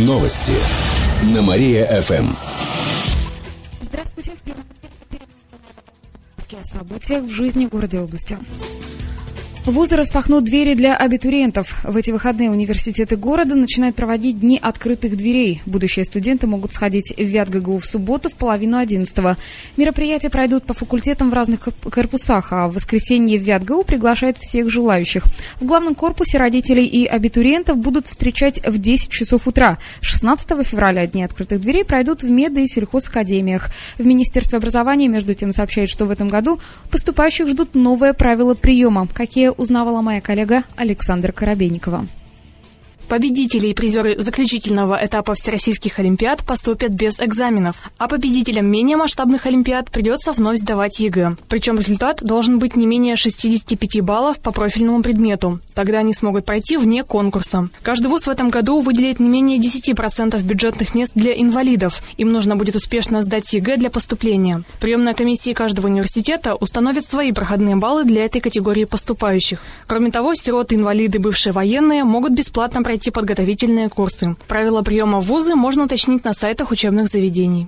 Новости 0.00 0.54
на 1.24 1.42
Мария-ФМ. 1.42 2.32
Здравствуйте. 3.82 4.32
В 6.38 6.54
о 6.56 6.64
событиях 6.64 7.24
в 7.24 7.28
жизни 7.28 7.66
города 7.66 8.02
области. 8.02 8.38
Вузы 9.66 9.94
распахнут 9.94 10.44
двери 10.44 10.74
для 10.74 10.96
абитуриентов. 10.96 11.84
В 11.84 11.94
эти 11.94 12.10
выходные 12.10 12.50
университеты 12.50 13.16
города 13.16 13.54
начинают 13.54 13.94
проводить 13.94 14.40
дни 14.40 14.58
открытых 14.60 15.18
дверей. 15.18 15.60
Будущие 15.66 16.06
студенты 16.06 16.46
могут 16.46 16.72
сходить 16.72 17.12
в 17.14 17.22
ВятГГУ 17.22 17.78
в 17.78 17.86
субботу 17.86 18.30
в 18.30 18.34
половину 18.36 18.78
одиннадцатого. 18.78 19.36
Мероприятия 19.76 20.30
пройдут 20.30 20.64
по 20.64 20.72
факультетам 20.72 21.28
в 21.28 21.34
разных 21.34 21.60
корпусах, 21.60 22.54
а 22.54 22.68
в 22.68 22.74
воскресенье 22.74 23.38
в 23.38 23.42
ВятГУ 23.42 23.84
приглашают 23.84 24.38
всех 24.38 24.70
желающих. 24.70 25.24
В 25.60 25.66
главном 25.66 25.94
корпусе 25.94 26.38
родителей 26.38 26.86
и 26.86 27.04
абитуриентов 27.04 27.76
будут 27.76 28.06
встречать 28.06 28.66
в 28.66 28.78
10 28.78 29.10
часов 29.10 29.46
утра. 29.46 29.76
16 30.00 30.66
февраля 30.66 31.06
дни 31.06 31.22
открытых 31.22 31.60
дверей 31.60 31.84
пройдут 31.84 32.22
в 32.22 32.30
мед- 32.30 32.56
и 32.56 32.66
сельхозакадемиях. 32.66 33.68
В 33.98 34.06
Министерстве 34.06 34.56
образования, 34.56 35.06
между 35.06 35.34
тем, 35.34 35.52
сообщают, 35.52 35.90
что 35.90 36.06
в 36.06 36.10
этом 36.10 36.30
году 36.30 36.58
поступающих 36.90 37.46
ждут 37.46 37.74
новые 37.74 38.14
правила 38.14 38.54
приема. 38.54 39.06
Какие 39.06 39.49
узнавала 39.52 40.00
моя 40.02 40.20
коллега 40.20 40.64
Александра 40.76 41.32
Коробейникова. 41.32 42.06
Победители 43.10 43.66
и 43.66 43.74
призеры 43.74 44.14
заключительного 44.22 44.96
этапа 45.04 45.34
всероссийских 45.34 45.98
олимпиад 45.98 46.46
поступят 46.46 46.92
без 46.92 47.18
экзаменов, 47.18 47.74
а 47.98 48.06
победителям 48.06 48.66
менее 48.66 48.96
масштабных 48.96 49.46
олимпиад 49.46 49.90
придется 49.90 50.30
вновь 50.30 50.58
сдавать 50.58 51.00
ЕГЭ. 51.00 51.34
Причем 51.48 51.76
результат 51.76 52.22
должен 52.22 52.60
быть 52.60 52.76
не 52.76 52.86
менее 52.86 53.16
65 53.16 54.00
баллов 54.02 54.38
по 54.38 54.52
профильному 54.52 55.02
предмету. 55.02 55.58
Тогда 55.74 55.98
они 55.98 56.14
смогут 56.14 56.44
пройти 56.44 56.76
вне 56.76 57.02
конкурса. 57.02 57.68
Каждый 57.82 58.06
вуз 58.06 58.28
в 58.28 58.30
этом 58.30 58.48
году 58.48 58.80
выделит 58.80 59.18
не 59.18 59.28
менее 59.28 59.58
10% 59.58 60.40
бюджетных 60.42 60.94
мест 60.94 61.10
для 61.16 61.32
инвалидов. 61.32 62.04
Им 62.16 62.30
нужно 62.30 62.54
будет 62.54 62.76
успешно 62.76 63.24
сдать 63.24 63.52
ЕГЭ 63.52 63.76
для 63.76 63.90
поступления. 63.90 64.62
Приемная 64.78 65.14
комиссия 65.14 65.52
каждого 65.52 65.88
университета 65.88 66.54
установит 66.54 67.06
свои 67.06 67.32
проходные 67.32 67.74
баллы 67.74 68.04
для 68.04 68.24
этой 68.24 68.40
категории 68.40 68.84
поступающих. 68.84 69.60
Кроме 69.88 70.12
того, 70.12 70.36
сироты, 70.36 70.76
инвалиды, 70.76 71.18
бывшие 71.18 71.52
военные 71.52 72.04
могут 72.04 72.34
бесплатно 72.34 72.84
пройти 72.84 72.99
пройти 73.00 73.10
подготовительные 73.10 73.88
курсы. 73.88 74.36
Правила 74.46 74.82
приема 74.82 75.20
в 75.20 75.24
вузы 75.24 75.54
можно 75.54 75.84
уточнить 75.84 76.22
на 76.24 76.34
сайтах 76.34 76.70
учебных 76.70 77.08
заведений. 77.08 77.66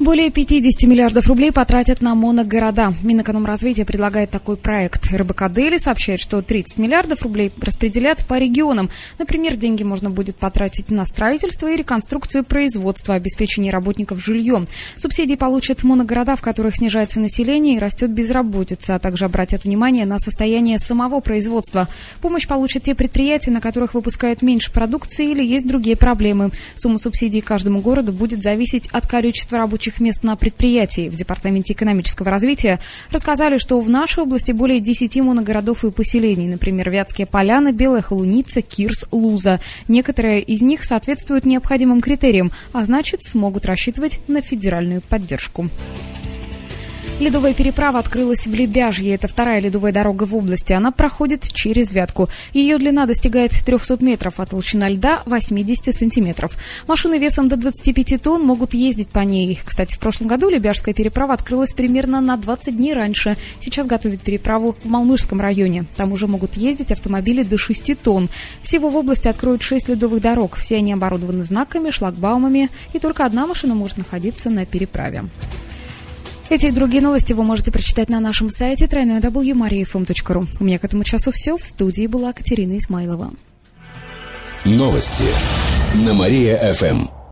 Более 0.00 0.28
50 0.28 0.88
миллиардов 0.88 1.28
рублей 1.28 1.52
потратят 1.52 2.02
на 2.02 2.16
моногорода. 2.16 2.92
Минэкономразвитие 3.04 3.86
предлагает 3.86 4.28
такой 4.28 4.56
проект. 4.56 5.14
РБК 5.14 5.52
Дели 5.52 5.78
сообщает, 5.78 6.20
что 6.20 6.42
30 6.42 6.78
миллиардов 6.78 7.22
рублей 7.22 7.52
распределят 7.60 8.26
по 8.26 8.36
регионам. 8.36 8.90
Например, 9.20 9.54
деньги 9.54 9.84
можно 9.84 10.10
будет 10.10 10.34
потратить 10.34 10.90
на 10.90 11.06
строительство 11.06 11.70
и 11.70 11.76
реконструкцию 11.76 12.42
производства, 12.42 13.14
обеспечение 13.14 13.70
работников 13.70 14.22
жильем. 14.22 14.66
Субсидии 14.96 15.36
получат 15.36 15.84
моногорода, 15.84 16.34
в 16.34 16.42
которых 16.42 16.74
снижается 16.74 17.20
население 17.20 17.76
и 17.76 17.78
растет 17.78 18.10
безработица, 18.10 18.96
а 18.96 18.98
также 18.98 19.26
обратят 19.26 19.62
внимание 19.62 20.06
на 20.06 20.18
состояние 20.18 20.80
самого 20.80 21.20
производства. 21.20 21.86
Помощь 22.20 22.48
получат 22.48 22.82
те 22.82 22.96
предприятия, 22.96 23.52
на 23.52 23.60
которых 23.60 23.94
выпускают 23.94 24.42
меньше 24.42 24.72
продукции 24.72 25.30
или 25.30 25.44
есть 25.44 25.68
другие 25.68 25.96
проблемы. 25.96 26.50
Сумма 26.74 26.98
субсидий 26.98 27.40
каждому 27.42 27.80
городу 27.80 28.12
будет 28.12 28.42
зависеть 28.42 28.88
от 28.90 29.06
количества 29.06 29.58
рабочих 29.58 29.83
рабочих 29.84 30.00
мест 30.00 30.22
на 30.22 30.34
предприятии. 30.36 31.10
В 31.10 31.16
Департаменте 31.16 31.74
экономического 31.74 32.30
развития 32.30 32.80
рассказали, 33.10 33.58
что 33.58 33.78
в 33.80 33.88
нашей 33.90 34.22
области 34.22 34.52
более 34.52 34.80
10 34.80 35.16
моногородов 35.16 35.84
и 35.84 35.90
поселений, 35.90 36.48
например, 36.48 36.88
Вятские 36.90 37.26
поляны, 37.26 37.72
Белая 37.72 38.00
Холуница, 38.00 38.62
Кирс, 38.62 39.06
Луза. 39.12 39.60
Некоторые 39.88 40.40
из 40.40 40.62
них 40.62 40.84
соответствуют 40.84 41.44
необходимым 41.44 42.00
критериям, 42.00 42.50
а 42.72 42.84
значит 42.84 43.24
смогут 43.24 43.66
рассчитывать 43.66 44.20
на 44.26 44.40
федеральную 44.40 45.02
поддержку. 45.02 45.68
Ледовая 47.20 47.54
переправа 47.54 48.00
открылась 48.00 48.48
в 48.48 48.52
Лебяжье. 48.52 49.14
Это 49.14 49.28
вторая 49.28 49.60
ледовая 49.60 49.92
дорога 49.92 50.24
в 50.24 50.34
области. 50.34 50.72
Она 50.72 50.90
проходит 50.90 51.44
через 51.44 51.92
Вятку. 51.92 52.28
Ее 52.52 52.76
длина 52.76 53.06
достигает 53.06 53.52
300 53.52 54.04
метров, 54.04 54.40
а 54.40 54.46
толщина 54.46 54.88
льда 54.88 55.22
80 55.24 55.94
сантиметров. 55.94 56.56
Машины 56.88 57.18
весом 57.18 57.48
до 57.48 57.56
25 57.56 58.20
тонн 58.20 58.42
могут 58.42 58.74
ездить 58.74 59.08
по 59.08 59.20
ней. 59.20 59.60
Кстати, 59.64 59.94
в 59.94 60.00
прошлом 60.00 60.26
году 60.26 60.48
Лебяжская 60.48 60.92
переправа 60.92 61.34
открылась 61.34 61.72
примерно 61.72 62.20
на 62.20 62.36
20 62.36 62.76
дней 62.76 62.94
раньше. 62.94 63.36
Сейчас 63.60 63.86
готовят 63.86 64.20
переправу 64.20 64.76
в 64.82 64.88
Малмышском 64.88 65.40
районе. 65.40 65.84
Там 65.96 66.10
уже 66.10 66.26
могут 66.26 66.54
ездить 66.54 66.90
автомобили 66.90 67.44
до 67.44 67.58
6 67.58 67.96
тонн. 68.02 68.28
Всего 68.60 68.90
в 68.90 68.96
области 68.96 69.28
откроют 69.28 69.62
6 69.62 69.88
ледовых 69.88 70.20
дорог. 70.20 70.56
Все 70.56 70.76
они 70.76 70.92
оборудованы 70.92 71.44
знаками, 71.44 71.90
шлагбаумами, 71.90 72.70
и 72.92 72.98
только 72.98 73.24
одна 73.24 73.46
машина 73.46 73.76
может 73.76 73.98
находиться 73.98 74.50
на 74.50 74.66
переправе. 74.66 75.24
Эти 76.54 76.66
и 76.66 76.70
другие 76.70 77.02
новости 77.02 77.32
вы 77.32 77.42
можете 77.42 77.72
прочитать 77.72 78.08
на 78.08 78.20
нашем 78.20 78.48
сайте 78.48 78.84
www.mariafm.ru. 78.84 80.46
У 80.60 80.64
меня 80.64 80.78
к 80.78 80.84
этому 80.84 81.02
часу 81.02 81.32
все. 81.32 81.56
В 81.56 81.66
студии 81.66 82.06
была 82.06 82.32
Катерина 82.32 82.78
Исмайлова. 82.78 83.32
Новости 84.64 85.24
на 85.96 86.14
Мария-ФМ. 86.14 87.08